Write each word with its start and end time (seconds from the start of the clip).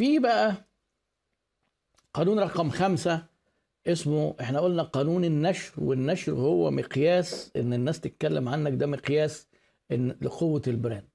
في 0.00 0.18
بقى 0.18 0.54
قانون 2.14 2.38
رقم 2.38 2.70
خمسة 2.70 3.22
اسمه 3.86 4.34
إحنا 4.40 4.60
قلنا 4.60 4.82
قانون 4.82 5.24
النشر 5.24 5.72
والنشر 5.78 6.32
هو 6.32 6.70
مقياس 6.70 7.52
إن 7.56 7.72
الناس 7.72 8.00
تتكلم 8.00 8.48
عنك 8.48 8.72
ده 8.72 8.86
مقياس 8.86 9.46
إن 9.92 10.16
لقوة 10.22 10.62
ال 10.66 10.72
brand. 10.72 11.08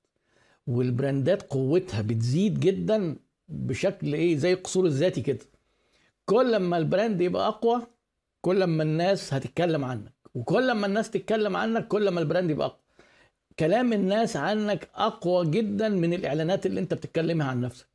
والبراندات 0.67 1.41
قوتها 1.41 2.01
بتزيد 2.01 2.59
جدا 2.59 3.15
بشكل 3.49 4.13
إيه 4.13 4.37
زي 4.37 4.53
القصور 4.53 4.85
الذاتي 4.85 5.21
كده. 5.21 5.45
كل 6.25 6.57
ما 6.57 6.77
ال 6.77 6.85
brand 6.85 7.21
يبقى 7.21 7.47
أقوى 7.47 7.81
كل 8.41 8.63
ما 8.63 8.83
الناس 8.83 9.33
هتتكلم 9.33 9.85
عنك. 9.85 10.13
وكل 10.35 10.71
ما 10.71 10.87
الناس 10.87 11.09
تتكلم 11.09 11.55
عنك 11.57 11.87
كل 11.87 12.09
ما 12.09 12.19
ال 12.19 12.24
brand 12.24 12.49
يبقى 12.49 12.67
أقوى. 12.67 12.79
كلام 13.59 13.93
الناس 13.93 14.37
عنك 14.37 14.89
أقوى 14.95 15.45
جدا 15.51 15.89
من 15.89 16.13
الإعلانات 16.13 16.65
اللي 16.65 16.79
أنت 16.79 16.93
بتتكلمها 16.93 17.47
عن 17.47 17.61
نفسك. 17.61 17.94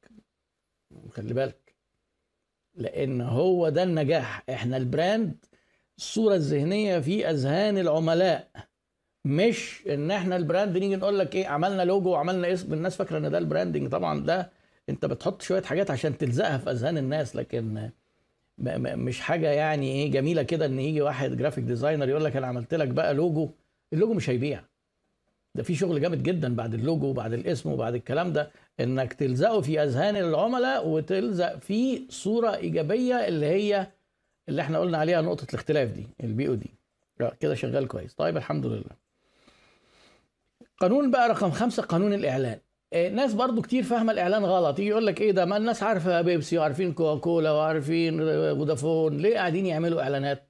خلي 1.10 1.34
بالك. 1.34 1.74
لأن 2.74 3.20
هو 3.20 3.68
ده 3.68 3.82
النجاح. 3.82 4.42
إحنا 4.50 4.76
ال 4.76 4.88
brand 4.88 5.44
الصورة 5.98 6.34
الذهنية 6.34 6.98
في 6.98 7.30
أذهان 7.30 7.78
العملاء. 7.78 8.50
مش 9.24 9.82
إن 9.88 10.10
إحنا 10.10 10.36
ال 10.36 10.43
brand 10.43 10.78
نيجي 10.78 10.96
نقول 10.96 11.18
لك 11.18 11.34
إيه 11.34 11.46
عملنا 11.46 11.82
لوجو 11.82 12.10
وعملنا 12.10 12.52
اسم 12.52 12.72
الناس 12.72 12.96
فاكرة 12.96 13.18
إن 13.18 13.30
ده 13.30 13.38
ال 13.38 13.43
branding. 13.43 13.88
طبعا 13.88 14.20
ده 14.20 14.50
أنت 14.88 15.06
بتحط 15.06 15.42
شوية 15.42 15.62
حاجات 15.62 15.90
عشان 15.90 16.18
تلزقها 16.18 16.58
في 16.58 16.70
أذهان 16.70 16.98
الناس 16.98 17.36
لكن 17.36 17.90
مش 18.58 19.20
حاجة 19.20 19.50
يعني 19.50 19.92
إيه 19.92 20.10
جميلة 20.10 20.42
كده 20.42 20.66
إن 20.66 20.80
يجي 20.80 21.00
واحد 21.02 21.36
graphic 21.36 21.64
designer 21.64 22.08
يقول 22.08 22.24
لك 22.24 22.36
أنا 22.36 22.46
عملت 22.46 22.74
لك 22.74 22.88
بقى 22.88 23.14
logo 23.14 23.50
ال 23.92 23.97
logo 23.97 24.14
مش 24.14 24.30
هيبيع. 24.30 24.64
ده 25.54 25.62
في 25.62 25.74
شغل 25.74 26.00
جامد 26.00 26.22
جدا 26.22 26.54
بعد 26.56 26.74
اللوجو 26.74 27.06
وبعد 27.06 27.32
الاسم 27.32 27.72
وبعد 27.72 27.94
الكلام 27.94 28.32
ده 28.32 28.50
إنك 28.80 29.12
تلزقه 29.12 29.60
في 29.60 29.82
أذهان 29.82 30.16
العملاء 30.16 30.88
وتلزق 30.88 31.58
فيه 31.58 32.00
صورة 32.08 32.54
إيجابية 32.56 33.14
اللي 33.28 33.46
هي 33.46 33.86
اللي 34.48 34.62
إحنا 34.62 34.78
قلنا 34.78 34.98
عليها 34.98 35.20
نقطة 35.20 35.46
الاختلاف 35.50 35.90
دي 35.90 36.06
البي 36.24 36.48
أو 36.48 36.54
دي 36.54 36.70
كده 37.40 37.54
شغال 37.54 37.88
كويس. 37.88 38.14
طيب 38.14 38.36
الحمد 38.36 38.66
لله. 38.66 39.00
قانون 40.78 41.10
بقى 41.10 41.28
رقم 41.28 41.50
خمسة 41.50 41.82
قانون 41.82 42.12
الإعلان. 42.12 42.58
ناس 42.92 43.34
برضو 43.34 43.62
كتير 43.62 43.82
فاهمة 43.82 44.12
الإعلان 44.12 44.44
غلط. 44.44 44.78
يجي 44.78 44.88
يقول 44.88 45.06
لك 45.06 45.20
إيه 45.20 45.32
ده؟ 45.32 45.44
ما 45.44 45.56
الناس 45.56 45.82
عارفة 45.82 46.20
بيبسي 46.20 46.58
وعارفين 46.58 46.92
كوكاكولا 46.92 47.52
وعارفين 47.52 48.18
فودافون. 48.18 49.16
ليه 49.16 49.34
قاعدين 49.36 49.66
يعملوا 49.66 50.02
إعلانات؟ 50.02 50.46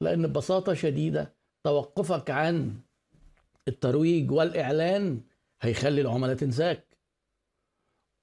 لأن 0.00 0.26
ببساطة 0.26 0.74
شديدة 0.74 1.32
توقفك 1.64 2.30
عن 2.30 2.74
الترويج 3.68 4.30
والإعلان 4.30 5.20
هيخلي 5.60 6.00
العملاء 6.00 6.36
تنساك. 6.36 6.84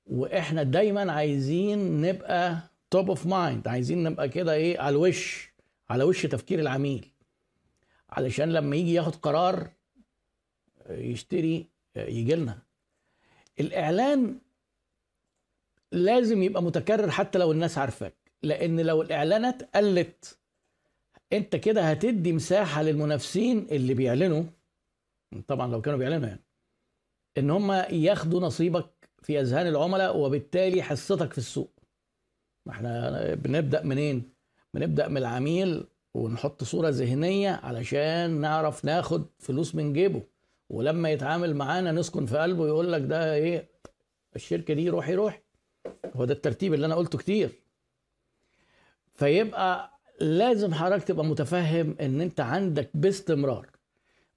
وإحنا 0.06 0.64
دايما 0.64 1.12
عايزين 1.12 2.02
نبقى 2.02 2.58
top 2.92 3.10
of 3.10 3.26
mind 3.26 3.68
عايزين 3.68 4.04
نبقى 4.04 4.30
كده 4.30 4.54
إيه 4.54 4.80
على 4.80 4.90
الوش 4.90 5.54
على 5.90 6.04
وش 6.04 6.26
تفكير 6.26 6.60
العميل. 6.60 7.12
علشان 8.10 8.54
لما 8.54 8.76
يجي 8.76 8.94
ياخد 8.94 9.16
قرار 9.16 9.70
يشتري 10.90 11.68
يجي 11.96 12.36
لنا. 12.36 12.58
الإعلان 13.60 14.40
لازم 15.92 16.44
يبقى 16.44 16.64
متكرر 16.64 17.12
حتى 17.12 17.40
لو 17.40 17.52
الناس 17.52 17.78
عارفاك. 17.78 18.16
لأن 18.44 18.80
لو 18.80 19.02
الاعلانات 19.02 19.76
قلت 19.76 20.38
أنت 21.34 21.56
كده 21.56 21.82
هتدي 21.82 22.34
مساحة 22.34 22.82
للمنافسين 22.82 23.68
اللي 23.72 23.94
بيعلنوا 23.94 24.44
طبعا 25.48 25.72
لو 25.72 25.82
كانوا 25.82 26.00
بيعلنوا 26.00 26.28
يعني. 26.28 26.44
إن 27.38 27.50
هم 27.50 27.72
ياخدوا 27.92 28.42
نصيبك 28.42 29.10
في 29.22 29.40
أذهان 29.40 29.68
العملاء 29.68 30.18
وبالتالي 30.18 30.84
حصتك 30.84 31.32
في 31.32 31.38
السوق. 31.38 31.72
ما 32.66 32.74
إحنا 32.74 33.34
بنبدأ 33.36 33.84
منين؟ 33.84 34.34
بنبدأ 34.74 35.08
من 35.08 35.18
العميل 35.18 35.88
ونحط 36.14 36.64
صورة 36.64 36.90
ذهنية 36.90 37.50
علشان 37.50 38.32
نعرف 38.42 38.86
ناخد 38.86 39.26
فلوس 39.40 39.76
من 39.76 39.94
جيبه. 39.94 40.24
ولما 40.70 41.12
يتعامل 41.12 41.56
معانا 41.56 41.92
نسكن 41.92 42.26
في 42.26 42.38
قلبه 42.38 42.68
يقول 42.68 42.92
لك 42.92 43.02
ده 43.02 43.34
إيه؟ 43.34 43.70
الشركة 44.36 44.74
دي 44.74 44.90
روحي 44.90 45.16
روحي. 45.16 45.40
هو 46.16 46.26
ده 46.26 46.34
الترتيب 46.34 46.74
اللي 46.74 46.86
أنا 46.86 46.96
قلته 46.96 47.18
كتير. 47.18 47.52
فيبقى 49.14 50.00
لازم 50.22 50.74
حضرتك 50.74 51.08
تبقى 51.08 51.26
متفهم 51.26 51.96
إن 52.02 52.22
أنت 52.22 52.40
عندك 52.40 52.90
باستمرار. 52.94 53.70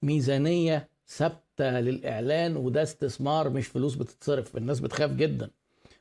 ميزانية 0.03 0.89
ثابتة 1.07 1.79
للإعلان 1.79 2.55
وده 2.57 2.83
استثمار 2.83 3.49
مش 3.49 3.67
فلوس 3.67 3.95
بتتصرف 3.95 4.57
الناس 4.57 4.79
بتخاف 4.79 5.11
جدا. 5.11 5.49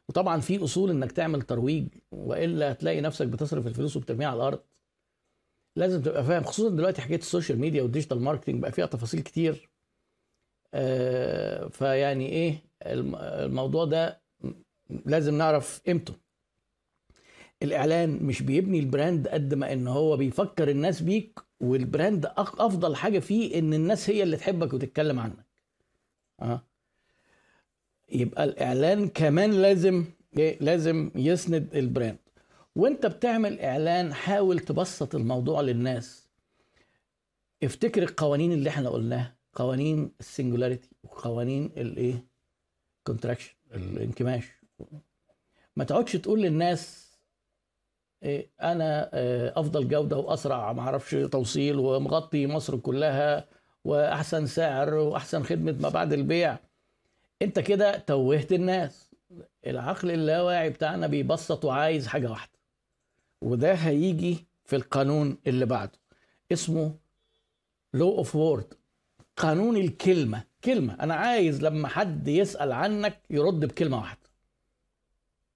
وطبعا 0.08 0.40
في 0.40 0.64
أصول 0.64 0.90
إنك 0.90 1.12
تعمل 1.12 1.42
ترويج 1.42 1.86
وإلا 2.12 2.72
هتلاقي 2.72 3.00
نفسك 3.00 3.26
بتصرف 3.26 3.66
الفلوس 3.66 3.96
وبترميها 3.96 4.28
على 4.28 4.36
الأرض. 4.36 4.60
لازم 5.76 6.02
تبقى 6.02 6.24
فاهم 6.24 6.42
خصوصا 6.42 6.76
دلوقتي 6.76 7.02
حكاية 7.02 7.18
ال 7.19 7.24
social 7.24 7.59
media 7.59 7.82
وال 7.82 7.91
digital 7.91 8.20
marketing 8.20 8.62
بقى 8.62 8.72
فيها 8.72 8.86
تفاصيل 8.86 9.20
كتير. 9.20 9.68
آه 10.74 11.69
فيعني 11.69 12.28
إيه 12.28 12.58
الموضوع 12.82 13.84
ده 13.84 14.20
لازم 15.06 15.38
نعرف 15.38 15.80
قيمته. 15.86 16.14
الإعلان 17.62 18.19
مش 18.22 18.42
بيبني 18.42 18.78
ال 18.78 18.87
brand 18.87 19.28
قد 19.28 19.54
ما 19.54 19.72
إن 19.72 19.86
هو 19.88 20.16
بيفكر 20.16 20.69
الناس 20.70 21.00
بيك 21.02 21.38
وال 21.62 21.81
brand 21.81 22.26
أفضل 22.37 22.97
حاجة 22.97 23.19
فيه 23.19 23.59
إن 23.59 23.75
الناس 23.75 24.11
هي 24.11 24.23
اللي 24.23 24.37
تحبك 24.37 24.73
وتتكلم 24.73 25.19
عنك. 25.19 25.47
آه. 26.41 26.62
يبقى 28.12 28.45
الإعلان 28.45 29.09
كمان 29.09 29.50
لازم 29.50 30.05
إيه؟ 30.39 30.59
لازم 30.61 31.11
يسند 31.15 31.77
ال 31.76 31.82
brand. 31.82 32.19
وأنت 32.77 33.06
بتعمل 33.06 33.61
إعلان 33.61 34.15
حاول 34.15 34.59
تبسط 34.59 35.15
الموضوع 35.15 35.61
للناس. 35.61 36.28
افتكر 37.62 38.03
القوانين 38.03 38.53
اللي 38.53 38.71
إحنا 38.71 38.89
قلناها 38.89 39.37
قوانين 39.55 40.12
ال 40.20 40.26
singularity 40.26 40.88
وقوانين 41.03 41.65
الإيه 41.77 42.27
contraction 43.04 43.54
الانكماش. 43.75 44.44
ما 45.77 45.84
تقعدش 45.84 46.12
تقول 46.12 46.43
للناس 46.43 47.12
أنا 48.62 49.10
أفضل 49.60 49.88
جودة 49.88 50.16
وأسرع 50.16 50.72
ما 50.72 50.81
أعرفش 50.81 51.10
توصيل 51.10 51.78
ومغطي 51.78 52.47
مصر 52.47 52.77
كلها 52.77 53.49
وأحسن 53.84 54.47
سعر 54.47 54.94
وأحسن 54.94 55.43
خدمة 55.43 55.77
ما 55.81 55.88
بعد 55.88 56.12
البيع. 56.12 56.59
أنت 57.43 57.59
كده 57.59 57.99
توهت 57.99 58.53
الناس. 58.53 59.11
العقل 59.66 60.11
اللاواعي 60.11 60.71
بتاعنا 60.71 61.06
بيبسط 61.06 61.65
وعايز 61.65 62.06
حاجة 62.06 62.31
واحدة 62.31 62.59
وده 63.43 63.75
هيجي 63.75 64.47
في 64.65 64.77
القانون 64.77 65.38
اللي 65.47 65.66
بعده. 65.66 65.99
اسمه 66.53 66.94
law 67.94 68.19
of 68.19 68.37
word 68.37 68.75
قانون 69.37 69.77
الكلمة. 69.77 70.44
كلمة 70.65 70.94
أنا 70.94 71.15
عايز 71.15 71.62
لما 71.62 71.88
حد 71.88 72.28
يسأل 72.28 72.72
عنك 72.72 73.21
يرد 73.31 73.61
بكلمة 73.61 73.97
واحدة. 73.97 74.31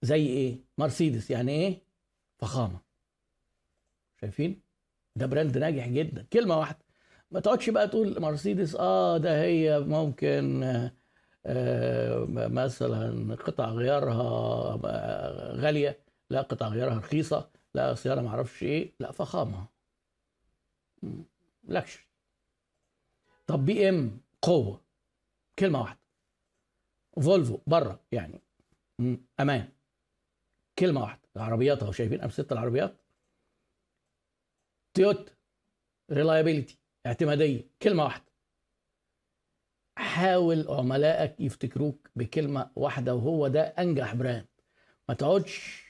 زي 0.03 0.27
إيه؟ 0.27 0.59
مرسيدس 0.79 1.31
يعني 1.31 1.53
إيه؟ 1.53 1.86
فخامة. 2.39 2.81
شايفين؟ 4.21 4.63
ده 5.17 5.27
براند 5.27 5.59
ناجح 5.59 5.89
جدا. 5.89 6.27
كلمة 6.33 6.59
واحدة. 6.59 6.79
ما 7.31 7.41
تقعدش 7.41 7.71
بقى 7.71 7.89
تقول 7.89 8.21
مرسيدس 8.21 8.75
آه 8.77 9.19
ده 9.19 9.43
هي 9.43 9.81
ممكن 9.81 10.63
آه 10.63 10.93
آه 11.47 12.25
مثلا 12.31 13.35
قطع 13.35 13.69
غيارها 13.69 14.77
غالية. 15.57 16.05
لا 16.31 16.43
قطع 16.43 16.69
غيارها 16.69 16.99
رخيصة. 16.99 17.51
لا 17.75 17.95
سيارة 17.95 18.21
ما 18.21 18.29
أعرفش 18.29 18.63
إيه. 18.63 18.93
لا 19.01 19.13
فخامة. 19.13 19.67
luxury. 21.65 22.05
طب 23.47 23.65
بي 23.65 23.89
إم 23.89 24.21
قوة. 24.43 24.81
كلمة 25.59 25.81
واحدة. 25.81 26.01
فولفو 27.23 27.59
بره 27.67 28.01
يعني. 28.13 28.41
أمان. 29.41 29.69
كلمة 30.79 31.01
واحدة. 31.01 31.26
العربيات 31.37 31.83
اهو 31.83 31.93
شايفين 31.93 32.21
أمثلة 32.21 32.47
العربيات؟ 32.53 32.97
تويوتا 34.95 35.33
reliability 36.11 36.79
اعتمادية 37.07 37.71
كلمة 37.83 38.05
واحدة. 38.05 38.25
حاول 39.97 40.67
عملائك 40.69 41.41
يفتكروك 41.41 42.11
بكلمة 42.17 42.71
واحدة 42.77 43.15
وهو 43.15 43.49
ده 43.49 43.61
أنجح 43.63 44.15
brand 44.15 44.47
ما 45.09 45.15
تقعدش 45.15 45.87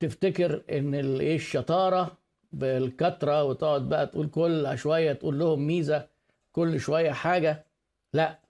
تفتكر 0.00 0.64
إن 0.70 0.94
إيه 1.20 1.36
الشطارة 1.36 2.18
بالكترة 2.52 3.44
وتقعد 3.44 3.88
بقى 3.88 4.06
تقول 4.06 4.28
كل 4.30 4.78
شوية 4.78 5.12
تقول 5.12 5.38
لهم 5.38 5.66
ميزة 5.66 6.08
كل 6.52 6.80
شوية 6.80 7.10
حاجة. 7.10 7.66
لا 8.12 8.40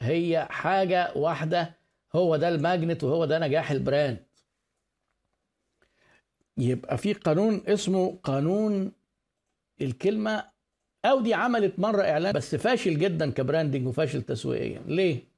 هي 0.00 0.46
حاجة 0.50 1.12
واحدة 1.16 1.78
هو 2.16 2.36
ده 2.36 2.48
ال 2.48 2.56
magnet 2.56 3.04
وهو 3.04 3.24
ده 3.24 3.38
نجاح 3.38 3.70
ال 3.70 3.79
brand 3.79 4.26
يبقى 6.60 6.98
في 6.98 7.12
قانون 7.12 7.62
اسمه 7.66 8.18
قانون 8.22 8.92
الكلمة 9.80 10.44
أودي 11.04 11.34
عملت 11.34 11.78
مرة 11.78 12.02
إعلان 12.02 12.32
بس 12.32 12.54
فاشل 12.54 12.98
جدا 12.98 13.30
ك 13.30 13.36
branding 13.36 13.86
وفاشل 13.86 14.22
تسويقيا. 14.22 14.82
ليه؟ 14.86 15.30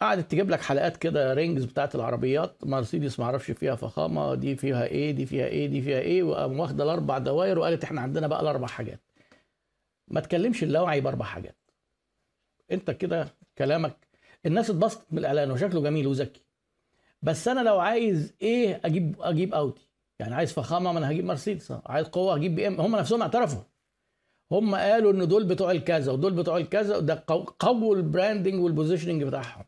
قعدت 0.00 0.30
تجيب 0.30 0.50
لك 0.50 0.60
حلقات 0.60 0.96
كده 0.96 1.34
rings 1.34 1.64
بتاعت 1.64 1.94
العربيات 1.94 2.64
مرسيدس 2.64 3.18
ما 3.18 3.24
أعرفش 3.24 3.50
فيها 3.50 3.74
فخامة 3.74 4.34
دي 4.34 4.56
فيها 4.56 4.84
إيه 4.86 5.10
دي 5.10 5.26
فيها 5.26 5.46
إيه 5.46 5.66
دي 5.66 5.82
فيها 5.82 5.98
إيه 5.98 6.22
وقام 6.22 6.60
واخدة 6.60 6.84
الأربع 6.84 7.18
دواير 7.18 7.58
وقالت 7.58 7.84
إحنا 7.84 8.00
عندنا 8.00 8.26
بقى 8.26 8.40
الأربع 8.42 8.66
حاجات. 8.66 9.00
ما 10.08 10.20
تكلمش 10.20 10.62
اللاوعي 10.62 11.00
باربع 11.00 11.24
حاجات. 11.24 11.56
أنت 12.72 12.90
كده 12.90 13.28
كلامك 13.58 13.96
الناس 14.46 14.70
اتبسطت 14.70 15.06
من 15.12 15.18
الإعلان 15.18 15.50
وشكله 15.50 15.82
جميل 15.82 16.06
وذكي. 16.06 16.40
بس 17.22 17.48
أنا 17.48 17.60
لو 17.60 17.78
عايز 17.80 18.34
إيه 18.42 18.80
أجيب 18.84 19.16
أجيب 19.20 19.54
اودي 19.54 19.87
يعني 20.18 20.34
عايز 20.34 20.52
فخامة 20.52 20.92
ما 20.92 20.98
أنا 20.98 21.10
هجيب 21.10 21.24
مرسيدس. 21.24 21.72
عايز 21.86 22.06
قوة 22.06 22.34
هجيب 22.34 22.54
بي 22.54 22.66
إم. 22.66 22.80
هم 22.80 22.96
نفسهم 22.96 23.22
اعترفوا. 23.22 23.62
هم 24.52 24.74
قالوا 24.74 25.12
إن 25.12 25.28
دول 25.28 25.44
بتوع 25.44 25.70
الكذا 25.70 26.12
ودول 26.12 26.32
بتوع 26.34 26.56
الكذا 26.56 26.98
ده 26.98 27.24
قووا 27.58 27.96
ال 27.96 28.03
branding 28.03 28.60
وال 28.62 28.71
positioning 28.71 29.22
بتاعهم. 29.22 29.64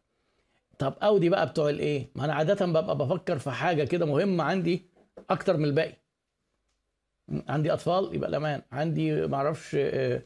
طب 0.78 0.94
أودي 1.02 1.28
بقى 1.28 1.46
بتوع 1.46 1.70
الإيه؟ 1.70 2.10
ما 2.14 2.24
أنا 2.24 2.34
عادة 2.34 2.66
ببقى 2.66 2.98
بفكر 2.98 3.38
في 3.38 3.50
حاجة 3.50 3.84
كده 3.84 4.06
مهمة 4.06 4.44
عندي 4.44 4.86
أكتر 5.30 5.56
من 5.56 5.64
الباقي. 5.64 5.92
عندي 7.48 7.72
أطفال 7.72 8.14
يبقى 8.14 8.28
الأمان. 8.30 8.62
عندي 8.72 9.26
ما 9.26 9.36
أعرفش 9.36 9.74
آه، 9.78 10.22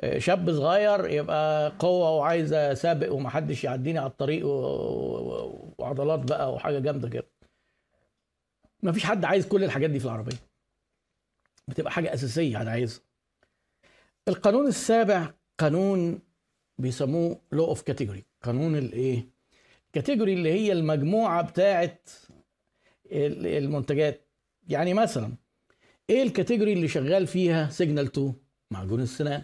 آه، 0.00 0.18
شاب 0.18 0.52
صغير 0.52 1.08
يبقى 1.10 1.72
قوة 1.78 2.10
وعايز 2.10 2.52
أسابق 2.52 3.12
ومحدش 3.12 3.64
يعديني 3.64 3.98
على 3.98 4.10
الطريق 4.10 4.46
وعضلات 5.78 6.18
بقى 6.20 6.52
وحاجة 6.52 6.78
جامدة 6.78 7.08
كده. 7.08 7.27
ما 8.82 8.92
فيش 8.92 9.04
حد 9.04 9.24
عايز 9.24 9.46
كل 9.46 9.64
الحاجات 9.64 9.90
دي 9.90 9.98
في 9.98 10.04
العربية. 10.04 10.36
بتبقى 11.68 11.92
حاجة 11.92 12.14
أساسية 12.14 12.62
أنا 12.62 12.70
عايزها 12.70 13.00
القانون 14.28 14.66
السابع 14.66 15.34
قانون 15.58 16.20
بيسموه 16.78 17.40
law 17.52 17.64
of 17.64 17.82
category 17.82 18.24
قانون 18.42 18.76
الايه 18.76 19.28
category 19.92 20.34
اللي 20.34 20.52
هي 20.52 20.72
المجموعة 20.72 21.42
بتاعه 21.42 21.98
المنتجات. 23.12 24.28
يعني 24.68 24.94
مثلا 24.94 25.32
إيه 26.10 26.22
ال 26.22 26.28
category 26.28 26.72
اللي 26.72 26.88
شغال 26.88 27.26
فيها 27.26 27.68
سيجنال 27.70 28.04
2 28.06 28.34
معجون 28.70 29.00
السنان. 29.00 29.42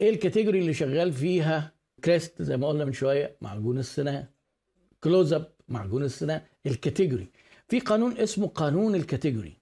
إيه 0.00 0.10
ال 0.10 0.15
category 0.15 0.58
اللي 0.58 0.74
شغال 0.74 1.12
فيها 1.12 1.74
كريست 2.04 2.42
زي 2.42 2.56
ما 2.56 2.68
قلنا 2.68 2.84
من 2.84 2.92
شوية 2.92 3.36
معجون 3.40 3.78
السنان. 3.78 4.26
كلوز 5.04 5.32
اب 5.32 5.52
معجون 5.68 6.02
السنان. 6.02 6.42
ال 6.66 6.73
category 6.73 7.30
في 7.70 7.80
قانون 7.80 8.18
اسمه 8.18 8.46
قانون 8.48 8.94
ال 8.94 9.00
category. 9.00 9.56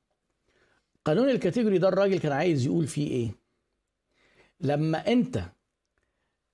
قانون 1.05 1.29
ال 1.31 1.36
category 1.36 1.79
ده 1.79 1.89
الراجل 1.89 2.19
كان 2.19 2.33
عايز 2.33 2.67
يقول 2.67 2.87
فيه 2.87 3.11
إيه؟ 3.11 3.31
لما 4.61 5.13
أنت 5.13 5.45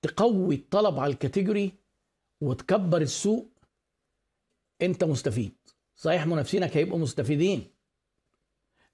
تقوي 0.01 0.55
الطلب 0.55 0.99
على 0.99 1.13
ال 1.13 1.19
category 1.19 1.71
وتكبر 2.41 3.01
السوق 3.01 3.47
أنت 4.81 5.03
مستفيد. 5.03 5.55
صحيح 5.95 6.27
منافسينك 6.27 6.77
هيبقوا 6.77 6.99
مستفيدين 6.99 7.67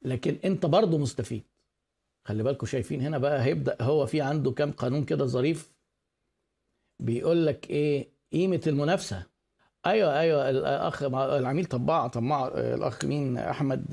لكن 0.02 0.40
أنت 0.46 0.66
برضه 0.66 0.98
مستفيد. 0.98 1.44
خلي 2.26 2.44
بالكم 2.44 2.66
شايفين 2.66 3.02
هنا 3.02 3.18
بقى 3.18 3.44
هيبدأ 3.44 3.78
هو 3.82 4.06
في 4.06 4.22
عنده 4.22 4.52
كام 4.52 4.72
قانون 4.72 5.06
كده 5.06 5.26
ظريف؟ 5.26 5.72
بيقول 7.00 7.46
لك 7.46 7.70
إيه؟ 7.70 8.10
قيمة 8.34 8.62
المنافسة. 8.68 9.31
أيوه 9.86 10.20
أيوه. 10.20 10.50
الأخ 10.50 11.04
العميل 11.04 11.66
طباع 11.66 12.08
طماع 12.08 12.48
الأخ 12.48 13.06
مين؟ 13.06 13.38
أحمد 13.38 13.86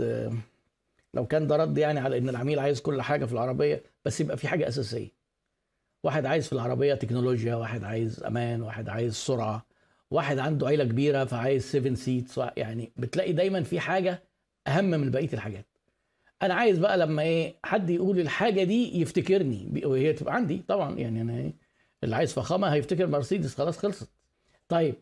لو 1.14 1.26
كان 1.26 1.46
ده 1.46 1.56
رد 1.56 1.79
يعني 1.79 2.00
على 2.00 2.19
إن 2.19 2.29
العميل 2.29 2.58
عايز 2.58 2.81
كل 2.81 3.02
حاجة 3.02 3.25
في 3.25 3.32
العربية 3.32 3.82
بس 4.05 4.20
يبقى 4.20 4.37
في 4.37 4.49
حاجة 4.49 4.69
أساسية. 4.69 5.08
واحد 6.05 6.26
عايز 6.26 6.46
في 6.46 6.52
العربية 6.52 6.94
تكنولوجيا 6.94 7.55
واحد 7.55 7.85
عايز 7.85 8.23
أمان 8.23 8.62
واحد 8.62 8.88
عايز 8.88 9.14
سرعة 9.14 9.67
واحد 10.11 10.38
عنده 10.38 10.67
عيلة 10.67 10.85
كبيرة 10.85 11.25
فعايز 11.25 11.64
7 11.64 11.94
seats 11.94 12.40
يعني 12.56 12.93
بتلاقي 12.96 13.32
دايما 13.32 13.62
في 13.62 13.81
حاجة 13.81 14.23
أهم 14.67 14.84
من 14.84 15.11
بقية 15.11 15.32
الحاجات. 15.32 15.67
أنا 16.43 16.55
عايز 16.55 16.79
بقى 16.79 16.99
لما 16.99 17.23
إيه 17.23 17.55
حد 17.64 17.91
يقول 17.91 18.19
الحاجة 18.20 18.64
دي 18.64 19.00
يفتكرني. 19.00 19.82
وهي 19.87 20.12
تبقى 20.12 20.34
عندي 20.34 20.62
طبعا 20.69 20.94
يعني 20.99 21.20
أنا 21.23 21.32
إيه 21.32 21.52
اللي 22.05 22.17
عايز 22.17 22.32
فخامة 22.32 22.69
هيفتكر 22.69 23.06
مرسيدس 23.06 23.55
خلاص 23.55 23.79
خلصت. 23.79 24.08
طيب 24.69 24.94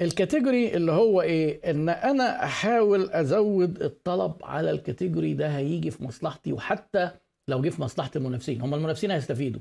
ال 0.00 0.08
category 0.08 0.76
اللي 0.76 0.92
هو 0.92 1.22
إيه؟ 1.22 1.70
إن 1.70 1.88
أنا 1.88 2.44
أحاول 2.44 3.10
أزود 3.10 3.82
الطلب 3.82 4.34
على 4.42 4.70
ال 4.70 4.77
category 4.77 5.34
ده 5.34 5.48
هيجي 5.56 5.90
في 5.90 6.04
مصلحتي 6.04 6.52
وحتى 6.52 7.10
لو 7.48 7.62
جه 7.62 7.68
في 7.68 7.82
مصلحة 7.82 8.10
المنافسين. 8.16 8.60
هم 8.60 8.74
المنافسين 8.74 9.10
هيستفيدوا. 9.10 9.60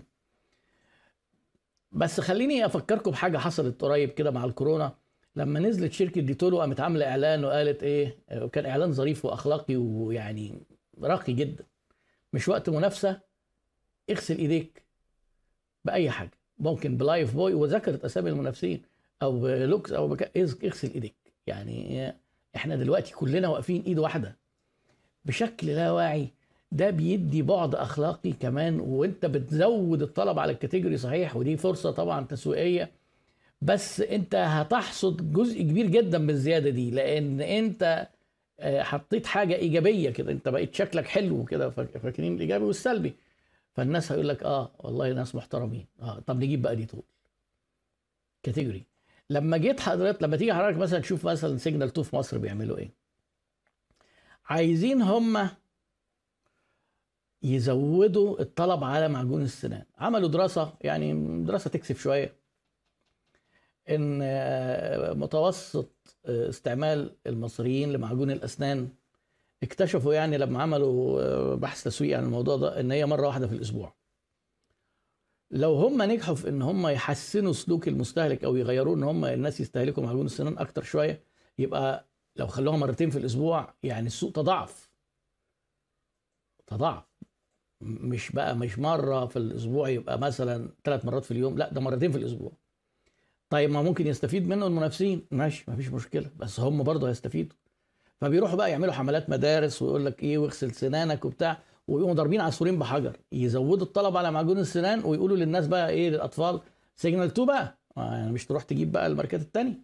بس 1.91 2.19
خليني 2.19 2.65
أفكركم 2.65 3.11
بحاجة 3.11 3.37
حصلت 3.37 3.81
قريب 3.81 4.09
كده 4.09 4.31
مع 4.31 4.45
الكورونا. 4.45 4.95
لما 5.35 5.59
نزلت 5.59 5.91
شركة 5.93 6.21
ديتول 6.21 6.53
و 6.53 6.59
قامت 6.59 6.79
عاملة 6.79 7.05
إعلان 7.05 7.45
وقالت 7.45 7.83
إيه؟ 7.83 8.17
كان 8.53 8.65
إعلان 8.65 8.91
ظريف 8.91 9.25
وأخلاقي 9.25 9.75
ويعني 9.75 10.63
راقي 11.01 11.33
جدا. 11.33 11.65
مش 12.33 12.47
وقت 12.47 12.69
منافسة. 12.69 13.21
اغسل 14.09 14.37
إيديك 14.37 14.83
بأي 15.85 16.09
حاجة. 16.09 16.31
ممكن 16.59 16.97
بلايف 16.97 17.35
بوي 17.35 17.53
وذكرت 17.53 18.05
أسامي 18.05 18.29
المنافسين. 18.29 18.81
أو 19.21 19.39
بلوكس 19.39 19.91
أو 19.91 20.07
بك... 20.07 20.37
إغسل 20.37 20.91
ايديك 20.93 21.15
يعني 21.47 22.13
إحنا 22.55 22.75
دلوقتي 22.75 23.13
كلنا 23.13 23.47
واقفين 23.47 23.83
إيد 23.87 23.99
واحدة. 23.99 24.35
بشكل 25.25 25.67
لا 25.67 25.91
واعي. 25.91 26.27
ده 26.71 26.89
بيدي 26.89 27.41
بعد 27.41 27.75
أخلاقي 27.75 28.31
كمان 28.31 28.79
وأنت 28.79 29.25
بتزود 29.25 30.01
الطلب 30.01 30.39
على 30.39 30.51
ال 30.51 30.56
category 30.56 30.97
صحيح 30.97 31.35
ودي 31.35 31.57
فرصة 31.57 31.91
طبعا 31.91 32.25
تسويقية. 32.25 32.91
بس 33.61 34.01
أنت 34.01 34.35
هتحصد 34.35 35.33
جزء 35.33 35.61
كبير 35.61 35.87
جدا 35.87 36.17
من 36.17 36.29
الزيادة 36.29 36.69
دي 36.69 36.91
لأن 36.91 37.41
أنت 37.41 38.07
آه، 38.59 38.81
حطيت 38.83 39.25
حاجة 39.25 39.55
إيجابية 39.55 40.09
كده. 40.09 40.31
أنت 40.31 40.49
بقيت 40.49 40.75
شكلك 40.75 41.05
حلو 41.05 41.45
كده 41.45 41.69
فاكرين 41.69 42.35
الإيجابي 42.35 42.63
والسلبي. 42.65 43.13
فالناس 43.73 44.11
هيقول 44.11 44.29
لك 44.29 44.43
آه 44.43 44.71
والله 44.79 45.13
ناس 45.13 45.35
محترمين. 45.35 45.85
آه 46.01 46.19
طب 46.19 46.43
نجيب 46.43 46.61
بقى 46.61 46.75
ديتول. 46.75 47.03
category. 48.43 48.83
لما 49.29 49.57
جيت 49.57 49.79
حضرتك 49.79 50.23
لما 50.23 50.37
تيجي 50.37 50.53
حضرتك 50.53 50.77
مثلا 50.77 50.99
تشوف 50.99 51.25
مثلا 51.25 51.57
سيجنال 51.57 51.87
2 51.87 52.03
في 52.03 52.15
مصر 52.15 52.37
بيعملوا 52.37 52.77
إيه؟ 52.77 52.93
عايزين 54.45 55.01
هم 55.01 55.49
يزودوا 57.43 58.41
الطلب 58.41 58.83
على 58.83 59.07
معجون 59.07 59.41
السنان. 59.41 59.83
عملوا 59.97 60.29
دراسة 60.29 60.73
يعني 60.81 61.43
دراسة 61.43 61.69
تكسف 61.69 62.01
شوية. 62.01 62.35
إن 63.89 64.19
آه، 64.23 65.13
متوسط 65.13 66.17
آه، 66.25 66.49
استعمال 66.49 67.15
المصريين 67.27 67.91
لمعجون 67.93 68.31
الأسنان 68.31 68.89
اكتشفوا 69.63 70.13
يعني 70.13 70.37
لما 70.37 70.61
عملوا 70.63 71.21
آه، 71.21 71.55
بحث 71.55 71.83
تسويقي 71.83 72.13
عن 72.15 72.23
الموضوع 72.23 72.55
ده 72.57 72.79
إن 72.79 72.91
هي 72.91 73.05
مرة 73.05 73.27
واحدة 73.27 73.47
في 73.47 73.53
الأسبوع. 73.53 73.93
لو 75.55 75.75
هم 75.75 76.01
نجحوا 76.01 76.35
في 76.35 76.49
إن 76.49 76.61
هم 76.61 76.87
يحسنوا 76.87 77.53
سلوك 77.53 77.87
المستهلك 77.87 78.43
أو 78.43 78.55
يغيروا 78.55 78.95
إن 78.95 79.03
هم 79.03 79.25
الناس 79.25 79.59
يستهلكوا 79.59 80.03
معجون 80.03 80.25
السنان 80.25 80.57
أكتر 80.57 80.83
شوية 80.83 81.23
يبقى 81.59 82.05
لو 82.35 82.47
خلوها 82.47 82.77
مرتين 82.77 83.09
في 83.09 83.17
الأسبوع 83.17 83.73
يعني 83.83 84.07
السوق 84.07 84.31
تضاعف. 84.31 84.89
تضاعف. 86.67 87.03
مش 87.81 88.31
بقى 88.31 88.55
مش 88.55 88.79
مرة 88.79 89.25
في 89.25 89.39
الأسبوع 89.39 89.89
يبقى 89.89 90.19
مثلا 90.19 90.69
ثلاث 90.83 91.05
مرات 91.05 91.25
في 91.25 91.31
اليوم 91.31 91.57
لا 91.57 91.73
ده 91.73 91.81
مرتين 91.81 92.11
في 92.11 92.17
الأسبوع. 92.17 92.51
طيب 93.49 93.69
ما 93.69 93.81
ممكن 93.81 94.07
يستفيد 94.07 94.47
منه 94.47 94.67
المنافسين؟ 94.67 95.27
ماشي 95.31 95.63
ما 95.67 95.75
فيش 95.75 95.89
مشكلة 95.89 96.31
بس 96.37 96.59
هم 96.59 96.83
برضه 96.83 97.09
هيستفيدوا. 97.09 97.55
فبيروحوا 98.21 98.55
بقى 98.55 98.71
يعملوا 98.71 98.93
حملات 98.93 99.29
مدارس 99.29 99.81
ويقول 99.81 100.05
لك 100.05 100.23
إيه 100.23 100.37
واغسل 100.37 100.71
سنانك 100.71 101.25
وبتاع. 101.25 101.63
ويقوموا 101.87 102.15
ضاربين 102.15 102.41
عصفورين 102.41 102.79
بحجر. 102.79 103.17
يزودوا 103.31 103.85
الطلب 103.85 104.17
على 104.17 104.31
معجون 104.31 104.57
السنان 104.59 105.01
ويقولوا 105.05 105.37
للناس 105.37 105.67
بقى 105.67 105.89
إيه 105.89 106.09
للأطفال 106.09 106.61
سيجنال 106.95 107.27
2 107.27 107.47
بقى. 107.47 107.77
يعني 107.97 108.31
مش 108.31 108.45
تروح 108.45 108.63
تجيب 108.63 108.91
بقى 108.91 109.07
الماركات 109.07 109.41
الثانية 109.41 109.81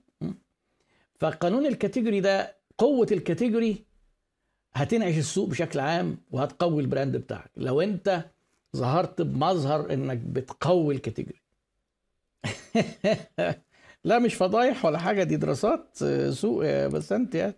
فقانون 1.19 1.65
ال 1.65 1.71
category 1.71 2.19
ده 2.19 2.55
قوة 2.77 3.07
ال 3.11 3.19
category 3.19 3.85
هتنعش 4.73 5.17
السوق 5.17 5.49
بشكل 5.49 5.79
عام 5.79 6.17
وهتقوي 6.31 6.81
ال 6.81 6.87
brand 6.87 7.17
بتاعك. 7.17 7.51
لو 7.57 7.81
أنت 7.81 8.25
ظهرت 8.77 9.21
بمظهر 9.21 9.93
إنك 9.93 10.17
بتقوي 10.17 10.95
ال 10.95 11.00
category. 11.00 11.41
لا 14.03 14.19
مش 14.19 14.33
فضايح 14.35 14.85
ولا 14.85 14.97
حاجة 14.97 15.23
دي 15.23 15.35
دراسات 15.35 15.97
سوق 16.29 16.65
بس 16.87 17.11
أنت 17.11 17.35
يعني. 17.35 17.53